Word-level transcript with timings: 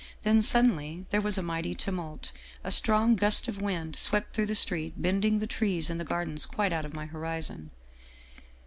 "Then, 0.23 0.41
suddenly, 0.41 1.05
there 1.11 1.21
was 1.21 1.37
a 1.37 1.43
mighty 1.43 1.75
tumult. 1.75 2.31
A 2.63 2.71
strong 2.71 3.15
gust 3.15 3.47
of 3.47 3.61
wind 3.61 3.95
swept 3.95 4.35
through 4.35 4.47
the 4.47 4.55
street, 4.55 4.95
bending 4.99 5.37
the 5.37 5.45
trees 5.45 5.91
in 5.91 5.99
the 5.99 6.03
gardens 6.03 6.47
quite 6.47 6.73
out 6.73 6.85
of 6.85 6.95
my 6.95 7.05
horizon. 7.05 7.69